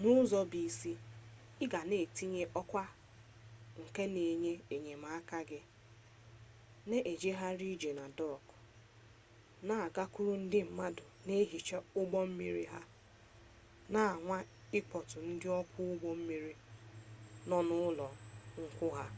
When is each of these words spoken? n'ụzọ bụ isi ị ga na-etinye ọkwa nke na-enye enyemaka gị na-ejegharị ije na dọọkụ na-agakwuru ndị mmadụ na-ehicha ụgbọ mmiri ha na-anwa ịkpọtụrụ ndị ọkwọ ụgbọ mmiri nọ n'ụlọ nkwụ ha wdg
n'ụzọ 0.00 0.40
bụ 0.50 0.58
isi 0.68 0.92
ị 1.62 1.64
ga 1.72 1.80
na-etinye 1.90 2.42
ọkwa 2.60 2.84
nke 3.82 4.02
na-enye 4.14 4.52
enyemaka 4.74 5.38
gị 5.48 5.60
na-ejegharị 6.88 7.66
ije 7.74 7.90
na 7.98 8.04
dọọkụ 8.18 8.56
na-agakwuru 9.66 10.32
ndị 10.42 10.60
mmadụ 10.66 11.04
na-ehicha 11.26 11.78
ụgbọ 12.00 12.18
mmiri 12.28 12.64
ha 12.72 12.80
na-anwa 13.92 14.38
ịkpọtụrụ 14.78 15.28
ndị 15.34 15.48
ọkwọ 15.60 15.78
ụgbọ 15.92 16.08
mmiri 16.18 16.52
nọ 17.48 17.58
n'ụlọ 17.66 18.08
nkwụ 18.62 18.86
ha 18.96 19.04
wdg 19.08 19.16